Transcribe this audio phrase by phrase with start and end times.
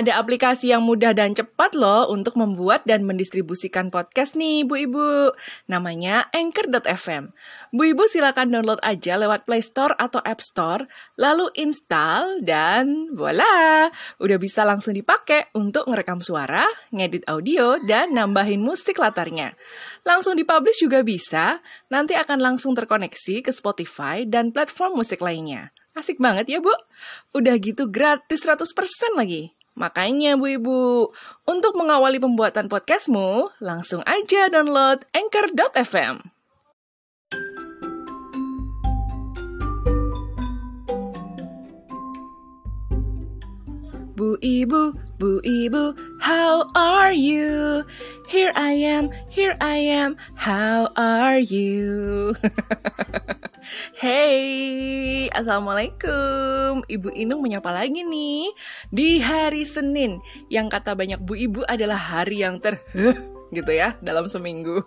[0.00, 5.36] Ada aplikasi yang mudah dan cepat loh untuk membuat dan mendistribusikan podcast nih Bu Ibu.
[5.68, 7.28] Namanya Anchor.fm.
[7.68, 10.88] Bu Ibu silakan download aja lewat Play Store atau App Store,
[11.20, 13.92] lalu install dan voila,
[14.24, 16.64] udah bisa langsung dipakai untuk ngerekam suara,
[16.96, 19.52] ngedit audio, dan nambahin musik latarnya.
[20.08, 21.60] Langsung dipublish juga bisa,
[21.92, 25.76] nanti akan langsung terkoneksi ke Spotify dan platform musik lainnya.
[25.92, 26.72] Asik banget ya, Bu?
[27.36, 28.64] Udah gitu gratis 100%
[29.12, 29.59] lagi.
[29.80, 31.08] Makanya Bu Ibu,
[31.48, 36.20] untuk mengawali pembuatan podcastmu, langsung aja download Anchor.fm.
[44.20, 47.80] Bu Ibu, Bu Ibu, how are you?
[48.28, 52.36] Here I am, here I am, how are you?
[53.96, 56.82] hey, Assalamualaikum.
[56.88, 58.52] Ibu Inung menyapa lagi nih
[58.88, 62.80] di hari Senin yang kata banyak Bu Ibu adalah hari yang ter
[63.54, 64.82] gitu ya dalam seminggu.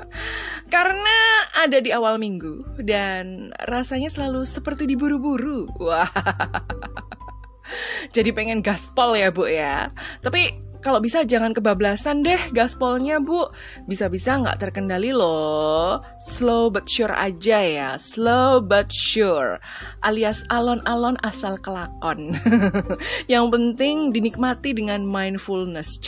[0.74, 1.16] Karena
[1.58, 5.70] ada di awal minggu dan rasanya selalu seperti diburu-buru.
[5.86, 6.08] Wah.
[8.10, 9.94] Jadi pengen gaspol ya Bu ya.
[10.24, 13.52] Tapi kalau bisa jangan kebablasan deh gaspolnya bu.
[13.84, 16.00] Bisa-bisa nggak terkendali loh.
[16.24, 17.90] Slow but sure aja ya.
[18.00, 19.60] Slow but sure.
[20.00, 22.32] Alias alon-alon asal kelakon.
[23.32, 26.00] Yang penting dinikmati dengan mindfulness.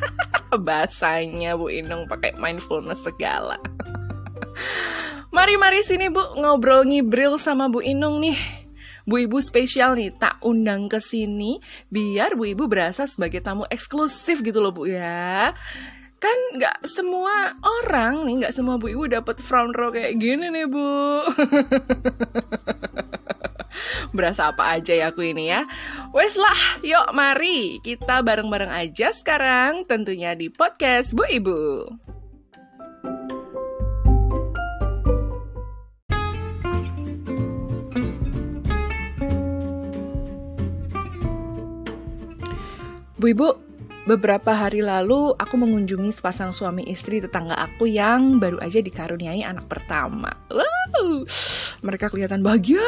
[0.66, 3.62] Bahasanya Bu Inung pakai mindfulness segala.
[5.36, 8.65] Mari-mari sini Bu ngobrol ngibril sama Bu Inung nih
[9.06, 11.62] Bu Ibu spesial nih, tak undang ke sini
[11.94, 15.54] biar Bu Ibu berasa sebagai tamu eksklusif gitu loh Bu ya.
[16.18, 20.66] Kan nggak semua orang nih, nggak semua Bu Ibu dapat front row kayak gini nih
[20.66, 20.90] Bu.
[24.16, 25.68] Berasa apa aja ya aku ini ya
[26.16, 31.60] Wes lah, yuk mari kita bareng-bareng aja sekarang Tentunya di podcast Bu Ibu
[43.26, 43.50] Bu Ibu,
[44.06, 49.66] beberapa hari lalu aku mengunjungi sepasang suami istri tetangga aku yang baru aja dikaruniai anak
[49.66, 50.30] pertama.
[50.46, 51.26] Wow,
[51.82, 52.86] mereka kelihatan bahagia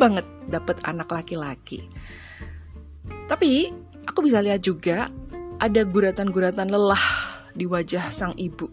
[0.00, 1.84] banget dapat anak laki-laki.
[3.28, 3.68] Tapi
[4.08, 5.12] aku bisa lihat juga
[5.60, 7.04] ada guratan-guratan lelah
[7.52, 8.72] di wajah sang ibu,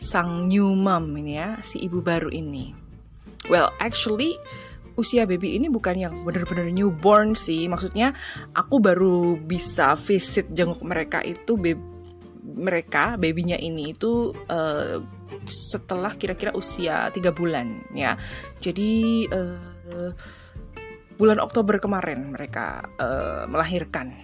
[0.00, 2.72] sang new mom ini ya, si ibu baru ini.
[3.52, 4.40] Well, actually
[4.94, 7.66] usia baby ini bukan yang bener-bener newborn sih.
[7.66, 8.14] Maksudnya
[8.54, 11.74] aku baru bisa visit jenguk mereka itu be
[12.54, 15.02] mereka babynya ini itu uh,
[15.44, 18.14] setelah kira-kira usia tiga bulan ya.
[18.62, 20.12] Jadi uh,
[21.18, 24.14] bulan Oktober kemarin mereka uh, melahirkan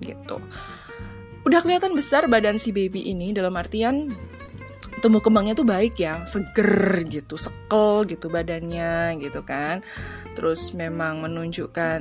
[0.00, 0.40] gitu.
[1.44, 4.16] Udah kelihatan besar badan si baby ini dalam artian
[5.02, 9.82] tumbuh kembangnya tuh baik ya, seger gitu, sekel gitu badannya gitu kan.
[10.34, 12.00] Terus memang menunjukkan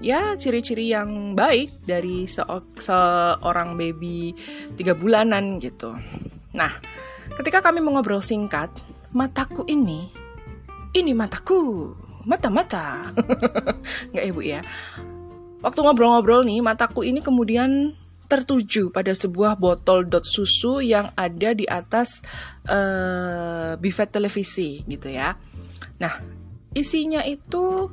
[0.00, 2.44] ya ciri-ciri yang baik dari se
[2.80, 4.32] seorang baby
[4.76, 5.96] tiga bulanan gitu.
[6.56, 6.72] Nah,
[7.36, 8.72] ketika kami mengobrol singkat,
[9.12, 10.08] mataku ini,
[10.96, 11.92] ini mataku,
[12.24, 13.12] mata-mata,
[14.12, 14.60] nggak ibu ya.
[15.60, 21.64] Waktu ngobrol-ngobrol nih, mataku ini kemudian tertuju pada sebuah botol dot susu yang ada di
[21.66, 22.20] atas
[22.66, 25.38] uh, buffet televisi gitu ya.
[26.02, 26.14] Nah,
[26.74, 27.90] isinya itu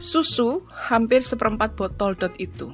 [0.00, 2.72] susu hampir seperempat botol dot itu.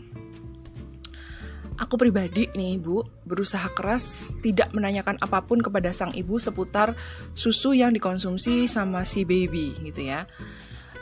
[1.77, 6.97] Aku pribadi nih ibu berusaha keras tidak menanyakan apa pun kepada sang ibu seputar
[7.37, 10.25] susu yang dikonsumsi sama si baby gitu ya.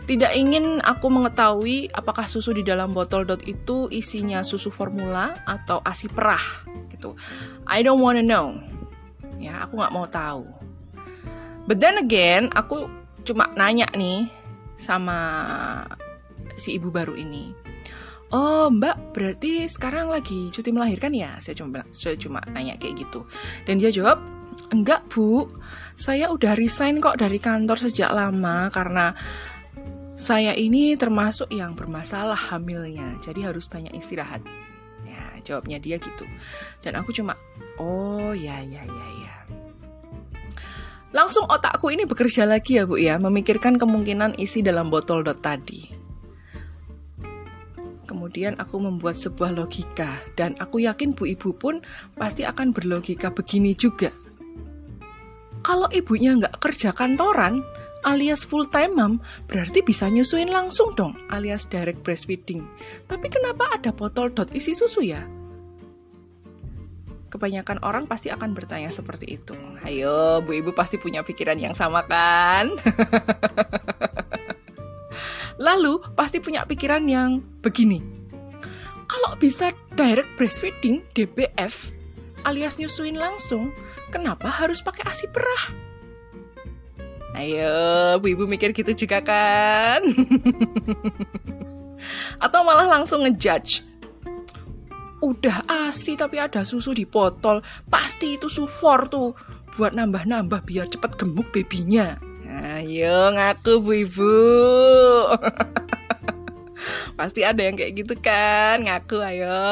[0.05, 5.81] Tidak ingin aku mengetahui apakah susu di dalam botol dot itu isinya susu formula atau
[5.81, 7.17] ASI perah gitu.
[7.65, 8.61] I don't wanna know.
[9.41, 10.45] Ya, aku nggak mau tahu.
[11.65, 12.85] But then again, aku
[13.25, 14.29] cuma nanya nih
[14.77, 15.17] sama
[16.61, 17.57] si ibu baru ini.
[18.35, 21.39] Oh mbak, berarti sekarang lagi cuti melahirkan ya?
[21.41, 23.25] Saya cuma saya cuma nanya kayak gitu.
[23.65, 24.21] Dan dia jawab,
[24.75, 25.49] enggak bu,
[25.95, 29.15] saya udah resign kok dari kantor sejak lama karena
[30.15, 34.43] saya ini termasuk yang bermasalah hamilnya, jadi harus banyak istirahat.
[35.03, 36.25] Ya, jawabnya dia gitu.
[36.81, 37.35] Dan aku cuma,
[37.83, 39.35] oh ya ya ya ya.
[41.15, 45.87] Langsung otakku ini bekerja lagi ya bu ya, memikirkan kemungkinan isi dalam botol dot tadi.
[48.07, 51.83] Kemudian aku membuat sebuah logika dan aku yakin bu ibu pun
[52.15, 54.11] pasti akan berlogika begini juga.
[55.65, 57.65] Kalau ibunya nggak kerja kantoran,
[58.05, 59.13] alias full time mom
[59.49, 62.63] berarti bisa nyusuin langsung dong alias direct breastfeeding.
[63.09, 65.25] Tapi kenapa ada botol dot isi susu ya?
[67.33, 69.59] Kebanyakan orang pasti akan bertanya seperti itu.
[69.83, 72.71] Ayo, Bu Ibu pasti punya pikiran yang sama kan?
[75.67, 77.99] Lalu pasti punya pikiran yang begini.
[79.11, 82.05] Kalau bisa direct breastfeeding DBF
[82.45, 83.73] alias nyusuin langsung,
[84.13, 85.65] kenapa harus pakai ASI perah?
[87.35, 90.01] Ayo, Bu Ibu mikir gitu juga kan?
[92.45, 93.83] Atau malah langsung ngejudge.
[95.19, 97.59] Udah asi tapi ada susu di botol.
[97.91, 99.35] Pasti itu sufor tuh
[99.75, 102.15] buat nambah-nambah biar cepet gemuk bebinya
[102.55, 104.35] ayo ngaku bu ibu
[107.19, 108.83] pasti ada yang kayak gitu kan?
[108.83, 109.63] Ngaku ayo.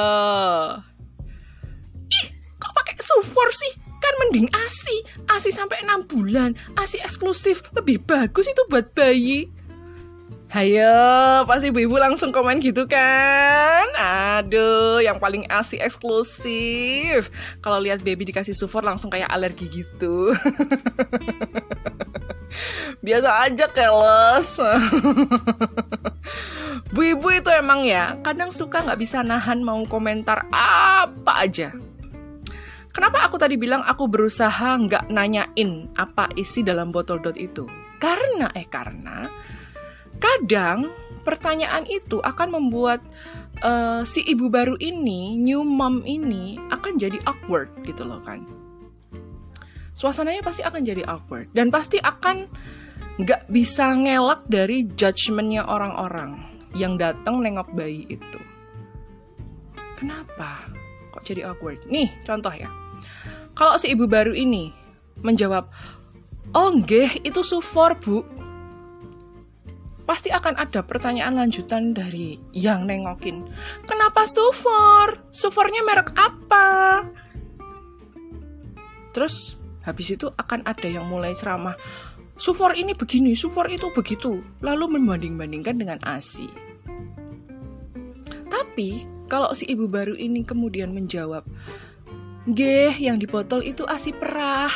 [2.06, 2.26] Ih
[2.58, 3.72] kok pakai sufor sih
[4.12, 4.96] kan mending asi
[5.32, 9.48] asi sampai 6 bulan asi eksklusif lebih bagus itu buat bayi
[10.52, 13.88] Hayo, pasti ibu-ibu langsung komen gitu kan?
[13.96, 17.32] Aduh, yang paling asik eksklusif.
[17.64, 20.36] Kalau lihat baby dikasih support langsung kayak alergi gitu.
[23.08, 24.60] Biasa aja keles.
[26.92, 31.72] Bu ibu itu emang ya, kadang suka nggak bisa nahan mau komentar apa aja.
[32.92, 37.64] Kenapa aku tadi bilang aku berusaha nggak nanyain apa isi dalam botol dot itu?
[37.96, 39.32] Karena eh karena
[40.20, 40.92] kadang
[41.24, 43.00] pertanyaan itu akan membuat
[43.64, 48.44] uh, si ibu baru ini, new mom ini akan jadi awkward gitu loh kan.
[49.96, 52.44] Suasananya pasti akan jadi awkward dan pasti akan
[53.24, 56.36] nggak bisa ngelak dari judgementnya orang-orang
[56.76, 58.40] yang datang nengok bayi itu.
[59.96, 60.68] Kenapa?
[61.12, 61.88] Kok jadi awkward?
[61.88, 62.81] Nih contoh ya.
[63.52, 64.72] Kalau si ibu baru ini
[65.20, 65.68] menjawab,
[66.56, 68.24] oh nggih itu sufor bu,
[70.12, 73.46] pasti akan ada pertanyaan lanjutan dari yang nengokin.
[73.86, 75.16] Kenapa Sufor?
[75.30, 76.68] Sufornya merek apa?
[79.16, 79.56] Terus
[79.86, 81.76] habis itu akan ada yang mulai ceramah.
[82.36, 84.44] Sufor ini begini, Sufor itu begitu.
[84.64, 86.48] Lalu membanding-bandingkan dengan ASI.
[88.52, 91.44] Tapi kalau si ibu baru ini kemudian menjawab,
[92.50, 94.72] Geh, yang di botol itu ASI perah.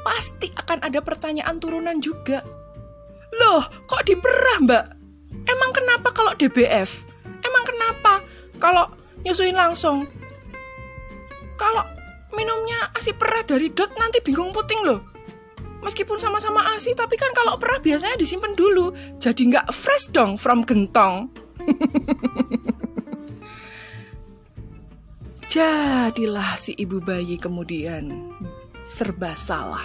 [0.00, 2.40] Pasti akan ada pertanyaan turunan juga
[3.30, 4.84] Loh, kok diperah, Mbak?
[5.46, 7.06] Emang kenapa kalau DBF?
[7.46, 8.12] Emang kenapa
[8.58, 8.90] kalau
[9.22, 10.10] nyusuin langsung?
[11.54, 11.84] Kalau
[12.34, 15.00] minumnya ASI perah dari dot nanti bingung puting loh.
[15.80, 18.92] Meskipun sama-sama ASI, tapi kan kalau perah biasanya disimpan dulu.
[19.22, 21.30] Jadi nggak fresh dong from gentong.
[25.50, 28.30] Jadilah si ibu bayi kemudian
[28.86, 29.82] serba salah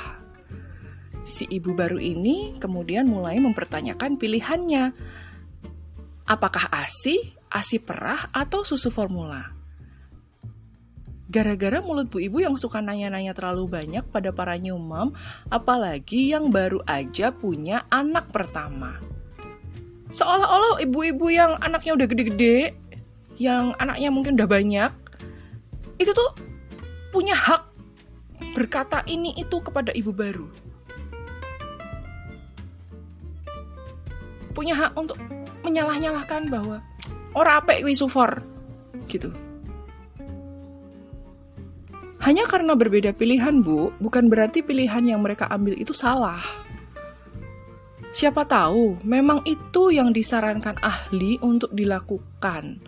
[1.25, 4.93] si ibu baru ini kemudian mulai mempertanyakan pilihannya.
[6.29, 9.41] Apakah ASI, ASI perah, atau susu formula?
[11.33, 15.17] Gara-gara mulut bu ibu yang suka nanya-nanya terlalu banyak pada para new mom,
[15.49, 19.01] apalagi yang baru aja punya anak pertama.
[20.13, 22.77] Seolah-olah ibu-ibu yang anaknya udah gede-gede,
[23.41, 24.91] yang anaknya mungkin udah banyak,
[26.01, 26.31] itu tuh
[27.11, 27.63] punya hak
[28.55, 30.47] berkata ini itu kepada ibu baru
[34.55, 35.19] punya hak untuk
[35.67, 36.79] menyalah-nyalahkan bahwa
[37.35, 38.39] ora apik kuwi sufor
[39.11, 39.29] gitu.
[42.25, 46.41] Hanya karena berbeda pilihan, Bu, bukan berarti pilihan yang mereka ambil itu salah.
[48.09, 52.81] Siapa tahu memang itu yang disarankan ahli untuk dilakukan.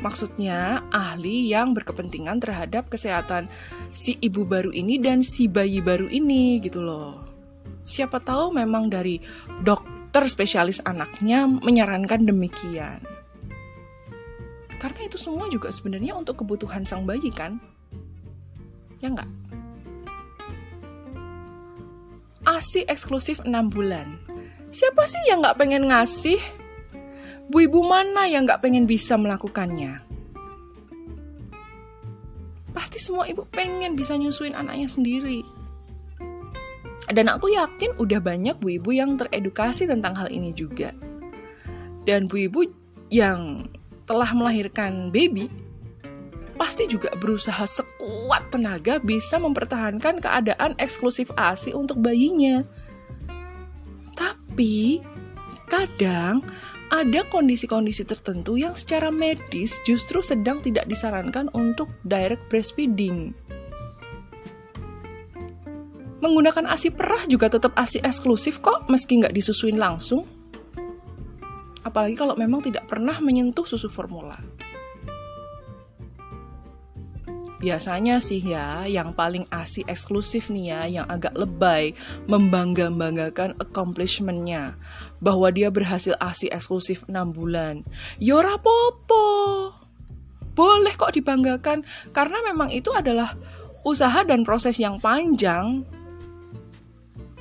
[0.00, 3.52] Maksudnya, ahli yang berkepentingan terhadap kesehatan
[3.92, 7.20] si ibu baru ini dan si bayi baru ini gitu loh.
[7.84, 9.20] Siapa tahu memang dari
[9.60, 13.04] dokter spesialis anaknya menyarankan demikian.
[14.80, 17.60] Karena itu semua juga sebenarnya untuk kebutuhan sang bayi kan?
[19.04, 19.28] Ya enggak?
[22.48, 24.16] ASI eksklusif 6 bulan.
[24.72, 26.40] Siapa sih yang nggak pengen ngasih?
[27.50, 29.98] Bu ibu mana yang nggak pengen bisa melakukannya?
[32.70, 35.42] Pasti semua ibu pengen bisa nyusuin anaknya sendiri.
[37.10, 40.94] Dan aku yakin udah banyak bu ibu yang teredukasi tentang hal ini juga.
[42.06, 42.70] Dan bu ibu
[43.10, 43.66] yang
[44.06, 45.50] telah melahirkan baby
[46.54, 52.62] pasti juga berusaha sekuat tenaga bisa mempertahankan keadaan eksklusif ASI untuk bayinya.
[54.14, 55.02] Tapi
[55.66, 56.46] kadang
[56.90, 63.30] ada kondisi-kondisi tertentu yang secara medis justru sedang tidak disarankan untuk direct breastfeeding.
[66.20, 70.28] Menggunakan ASI perah juga tetap ASI eksklusif kok, meski nggak disusuin langsung.
[71.80, 74.36] Apalagi kalau memang tidak pernah menyentuh susu formula.
[77.60, 81.92] Biasanya sih ya, yang paling ASI eksklusif nih ya, yang agak lebay,
[82.24, 84.80] membangga-banggakan accomplishment-nya.
[85.20, 87.84] Bahwa dia berhasil ASI eksklusif 6 bulan.
[88.16, 89.28] Yora ya popo.
[90.56, 91.84] Boleh kok dibanggakan,
[92.16, 93.36] karena memang itu adalah
[93.84, 95.84] usaha dan proses yang panjang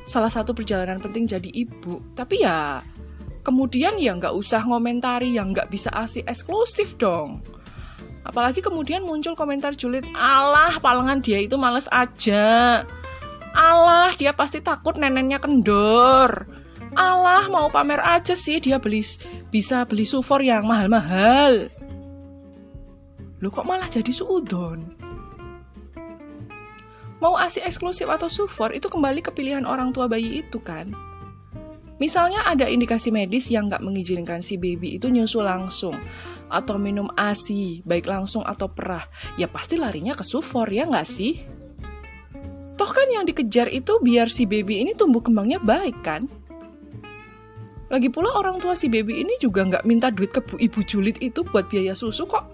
[0.10, 2.02] salah satu perjalanan penting jadi ibu.
[2.18, 2.82] Tapi ya
[3.46, 7.46] kemudian ya nggak usah ngomentari yang nggak bisa asih eksklusif dong.
[8.30, 12.86] Apalagi kemudian muncul komentar julid, Allah palengan dia itu males aja.
[13.58, 16.46] Allah dia pasti takut neneknya kendor.
[16.94, 19.02] Allah mau pamer aja sih dia beli
[19.50, 21.74] bisa beli sufor yang mahal-mahal.
[23.42, 24.94] Lu kok malah jadi suudon?
[27.18, 30.94] Mau ASI eksklusif atau sufor itu kembali ke pilihan orang tua bayi itu kan.
[32.00, 35.94] Misalnya ada indikasi medis yang nggak mengizinkan si baby itu nyusu langsung
[36.48, 39.04] atau minum ASI, baik langsung atau perah,
[39.36, 41.44] ya pasti larinya ke sufor ya nggak sih?
[42.80, 46.32] Toh kan yang dikejar itu biar si baby ini tumbuh kembangnya baik kan?
[47.92, 51.20] Lagi pula orang tua si baby ini juga nggak minta duit ke bu ibu julid
[51.20, 52.48] itu buat biaya susu kok.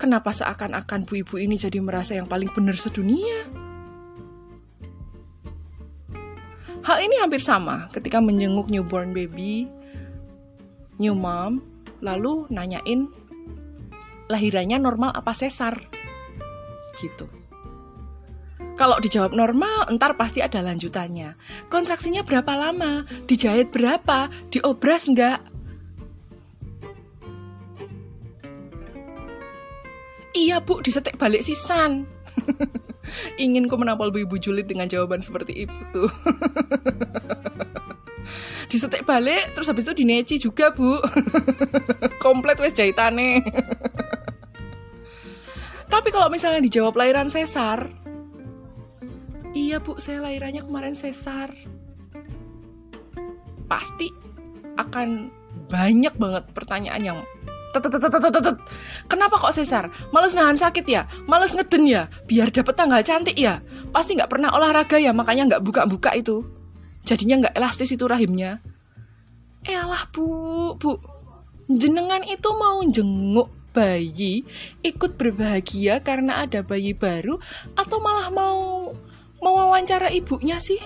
[0.00, 3.61] Kenapa seakan-akan bu ibu ini jadi merasa yang paling benar sedunia?
[6.82, 9.70] Hal ini hampir sama ketika menjenguk newborn baby,
[10.98, 11.62] new mom,
[12.02, 13.06] lalu nanyain
[14.26, 15.78] lahirannya normal apa sesar.
[16.98, 17.30] Gitu.
[18.74, 21.38] Kalau dijawab normal, entar pasti ada lanjutannya.
[21.70, 23.06] Kontraksinya berapa lama?
[23.30, 24.26] Dijahit berapa?
[24.50, 25.38] Diobras enggak?
[30.32, 32.08] Iya bu, disetek balik sisan.
[33.36, 36.02] Ingin ku menampol bu ibu julid dengan jawaban seperti itu
[38.72, 40.96] disetek balik, terus habis itu dineci juga bu.
[42.24, 43.38] Komplit wes jahitane.
[45.92, 47.92] Tapi kalau misalnya dijawab lahiran sesar,
[49.52, 51.52] iya bu, saya lahirannya kemarin sesar.
[53.68, 54.08] Pasti
[54.80, 55.28] akan
[55.68, 57.20] banyak banget pertanyaan yang
[59.08, 59.88] Kenapa kok sesar?
[60.12, 61.08] Males nahan sakit ya?
[61.24, 62.08] Males ngeden ya?
[62.28, 63.64] Biar dapet tanggal cantik ya?
[63.90, 66.44] Pasti nggak pernah olahraga ya, makanya nggak buka-buka itu.
[67.08, 68.60] Jadinya nggak elastis itu rahimnya.
[69.64, 69.78] Eh
[70.12, 70.98] bu, bu.
[71.70, 74.44] Jenengan itu mau jenguk bayi,
[74.84, 77.40] ikut berbahagia karena ada bayi baru,
[77.72, 78.92] atau malah mau
[79.40, 80.78] mau wawancara ibunya sih?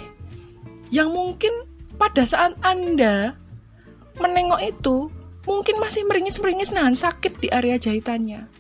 [0.95, 1.53] Yang mungkin
[1.99, 3.35] pada saat Anda
[4.23, 4.97] menengok itu
[5.47, 8.51] mungkin masih meringis-meringis nahan sakit di area jahitannya.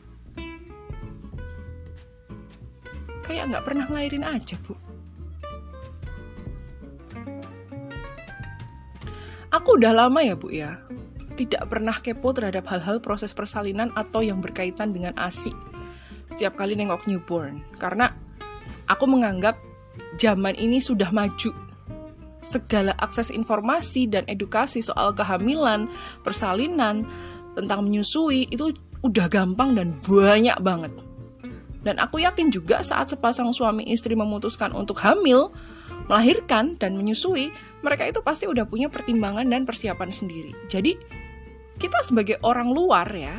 [3.26, 4.78] Kayak nggak pernah ngelahirin aja, Bu.
[9.50, 10.78] Aku udah lama ya, Bu ya.
[11.36, 15.52] Tidak pernah kepo terhadap hal-hal proses persalinan atau yang berkaitan dengan ASI.
[16.30, 17.60] Setiap kali nengok newborn.
[17.76, 18.14] Karena
[18.88, 19.58] aku menganggap
[20.16, 21.65] zaman ini sudah maju
[22.44, 25.90] segala akses informasi dan edukasi soal kehamilan,
[26.22, 27.08] persalinan,
[27.56, 30.92] tentang menyusui itu udah gampang dan banyak banget.
[31.86, 35.54] Dan aku yakin juga saat sepasang suami istri memutuskan untuk hamil,
[36.10, 37.54] melahirkan dan menyusui,
[37.86, 40.50] mereka itu pasti udah punya pertimbangan dan persiapan sendiri.
[40.66, 40.98] Jadi
[41.78, 43.38] kita sebagai orang luar ya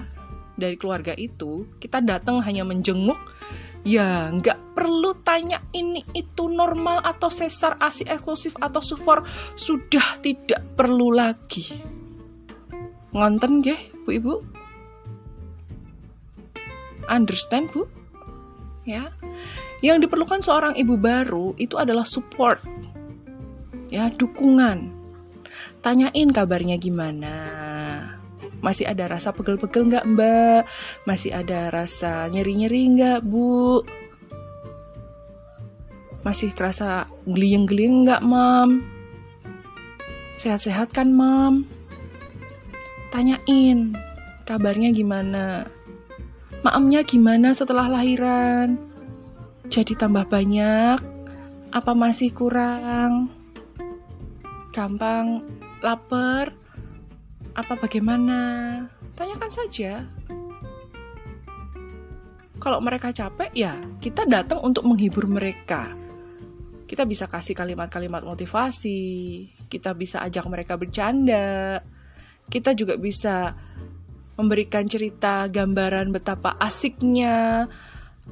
[0.55, 3.19] dari keluarga itu, kita datang hanya menjenguk
[3.85, 10.61] Ya, nggak perlu tanya ini itu normal atau sesar asi eksklusif atau sufor sudah tidak
[10.73, 11.81] perlu lagi.
[13.13, 14.33] Ngonten gih, Bu Ibu?
[17.07, 17.87] Understand, Bu?
[18.83, 19.11] Ya.
[19.83, 22.59] Yang diperlukan seorang ibu baru itu adalah support.
[23.87, 24.95] Ya, dukungan.
[25.79, 27.66] Tanyain kabarnya gimana
[28.61, 30.61] masih ada rasa pegel-pegel nggak mbak?
[31.05, 33.81] Masih ada rasa nyeri-nyeri nggak bu?
[36.25, 38.83] Masih kerasa geliyeng-geliyeng nggak mam?
[40.37, 41.65] Sehat-sehat kan mam?
[43.13, 43.95] Tanyain
[44.43, 45.67] kabarnya gimana?
[46.65, 48.75] Maamnya gimana setelah lahiran?
[49.67, 50.99] Jadi tambah banyak?
[51.71, 53.29] Apa masih kurang?
[54.71, 55.43] Gampang
[55.83, 56.66] lapar?
[57.57, 58.37] Apa bagaimana?
[59.17, 60.05] Tanyakan saja.
[62.57, 65.97] Kalau mereka capek, ya kita datang untuk menghibur mereka.
[66.85, 69.01] Kita bisa kasih kalimat-kalimat motivasi,
[69.67, 71.81] kita bisa ajak mereka bercanda,
[72.47, 73.51] kita juga bisa
[74.37, 77.67] memberikan cerita gambaran betapa asiknya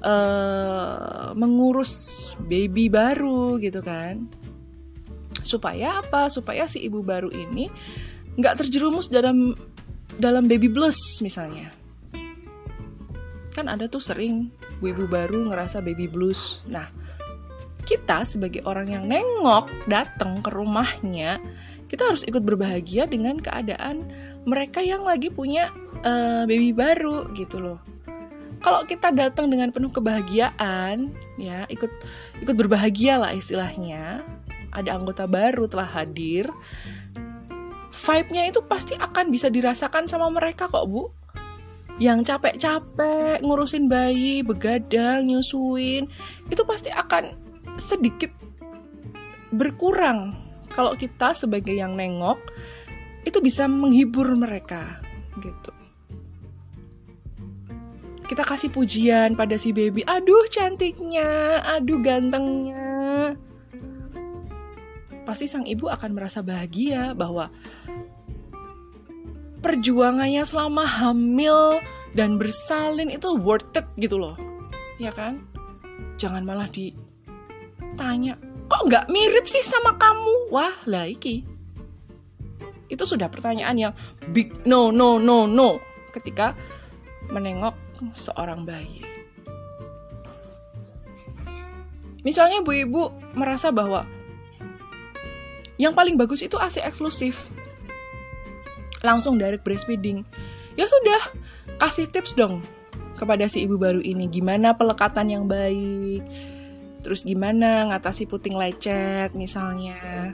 [0.05, 4.29] uh, mengurus baby baru gitu kan
[5.41, 7.69] supaya apa supaya si ibu baru ini
[8.35, 9.55] nggak terjerumus dalam
[10.15, 11.71] dalam baby blues misalnya.
[13.55, 14.51] Kan ada tuh sering
[14.83, 16.59] ibu baru ngerasa baby blues.
[16.67, 16.87] Nah
[17.85, 21.37] kita sebagai orang yang nengok datang ke rumahnya
[21.85, 24.09] kita harus ikut berbahagia dengan keadaan
[24.43, 25.69] mereka yang lagi punya
[26.01, 27.79] uh, baby baru gitu loh.
[28.65, 31.91] Kalau kita datang dengan penuh kebahagiaan ya ikut
[32.41, 34.25] ikut berbahagia lah istilahnya
[34.73, 36.49] ada anggota baru telah hadir
[37.95, 41.07] vibe-nya itu pasti akan bisa dirasakan sama mereka kok bu
[41.95, 46.11] yang capek-capek ngurusin bayi, begadang, nyusuin,
[46.51, 47.31] itu pasti akan
[47.79, 48.35] sedikit
[49.55, 50.35] berkurang
[50.75, 52.35] kalau kita sebagai yang nengok
[53.23, 54.99] itu bisa menghibur mereka
[55.39, 55.71] gitu.
[58.25, 63.37] Kita kasih pujian pada si baby, aduh cantiknya, aduh gantengnya.
[65.25, 67.49] Pasti sang ibu akan merasa bahagia bahwa
[69.65, 71.81] perjuangannya selama hamil
[72.13, 74.37] dan bersalin itu worth it gitu loh.
[75.01, 75.41] Ya kan?
[76.21, 78.37] Jangan malah ditanya,
[78.69, 80.53] kok nggak mirip sih sama kamu?
[80.53, 81.43] Wah, lah iki.
[82.85, 83.93] Itu sudah pertanyaan yang
[84.29, 85.81] big no no no no
[86.13, 86.53] ketika
[87.33, 87.73] menengok
[88.13, 89.01] seorang bayi.
[92.21, 94.05] Misalnya ibu-ibu merasa bahwa
[95.75, 97.51] yang paling bagus itu ASI eksklusif
[99.05, 100.25] langsung direct breastfeeding.
[100.75, 101.21] Ya sudah,
[101.77, 102.65] kasih tips dong
[103.15, 106.25] kepada si ibu baru ini gimana pelekatan yang baik.
[107.05, 110.33] Terus gimana ngatasi puting lecet misalnya.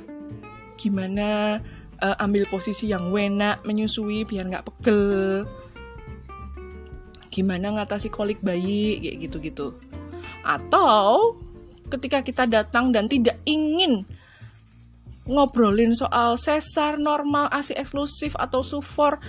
[0.79, 1.59] Gimana
[1.99, 5.45] uh, ambil posisi yang wena menyusui biar nggak pegel.
[7.29, 9.77] Gimana ngatasi kolik bayi kayak gitu-gitu.
[10.41, 11.37] Atau
[11.91, 14.07] ketika kita datang dan tidak ingin
[15.29, 19.21] ngobrolin soal sesar normal, ASI eksklusif atau sufor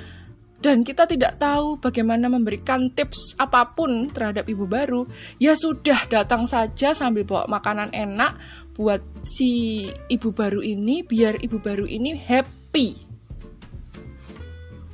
[0.63, 5.03] dan kita tidak tahu bagaimana memberikan tips apa pun terhadap ibu baru,
[5.43, 8.39] ya sudah datang saja sambil bawa makanan enak
[8.79, 12.95] buat si ibu baru ini biar ibu baru ini happy.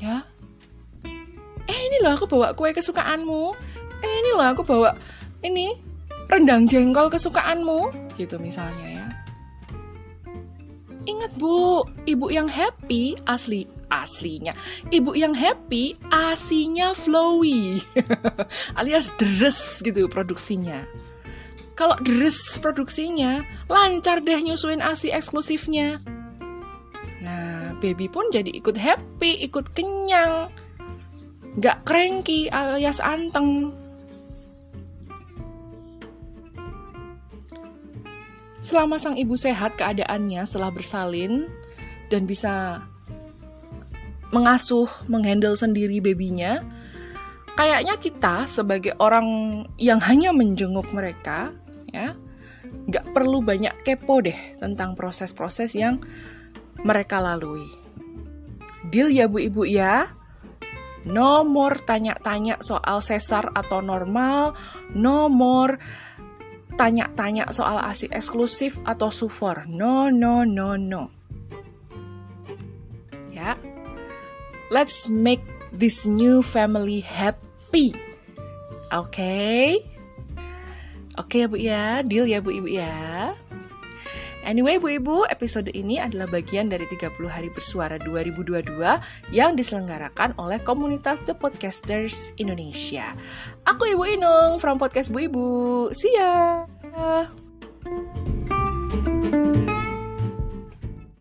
[0.01, 0.25] Ya.
[1.69, 3.53] Eh ini loh aku bawa kue kesukaanmu.
[4.01, 4.97] Eh ini loh aku bawa
[5.45, 5.77] ini
[6.33, 8.88] rendang jengkol kesukaanmu gitu misalnya ya.
[11.19, 14.55] Ingat bu, ibu yang happy asli aslinya.
[14.95, 17.83] Ibu yang happy asinya flowy,
[18.79, 20.87] alias deres gitu produksinya.
[21.75, 25.99] Kalau deres produksinya, lancar deh nyusuin asi eksklusifnya.
[27.19, 30.55] Nah, baby pun jadi ikut happy, ikut kenyang.
[31.59, 33.75] Gak cranky alias anteng.
[38.59, 41.47] Selama sang ibu sehat keadaannya setelah bersalin
[42.11, 42.83] dan bisa
[44.35, 46.61] mengasuh, menghandle sendiri babynya,
[47.57, 51.55] kayaknya kita sebagai orang yang hanya menjenguk mereka,
[51.89, 52.13] ya,
[52.89, 56.03] nggak perlu banyak kepo deh tentang proses-proses yang
[56.83, 57.65] mereka lalui.
[58.89, 60.07] Deal ya bu ibu ya.
[61.09, 64.53] Nomor tanya-tanya soal sesar atau normal,
[64.93, 65.81] nomor
[66.79, 69.67] tanya-tanya soal ASI eksklusif atau sufor.
[69.67, 71.11] No, no, no, no.
[73.35, 73.59] Ya.
[74.71, 75.43] Let's make
[75.75, 77.93] this new family happy.
[78.95, 79.11] Oke.
[79.11, 79.67] Okay?
[81.19, 82.95] Oke okay, ya Bu ya, deal ya Bu Ibu ya.
[84.49, 88.81] Anyway Bu Ibu, episode ini adalah bagian dari 30 hari bersuara 2022
[89.29, 93.13] yang diselenggarakan oleh komunitas The Podcasters Indonesia.
[93.69, 95.49] Aku Ibu Inung from Podcast Bu Ibu.
[95.93, 96.65] See ya.